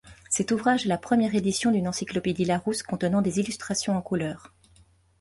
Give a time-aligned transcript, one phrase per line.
[0.31, 4.51] Cet ouvrage est la première édition d'une encyclopédie Larousse contenant des illustrations en couleurs.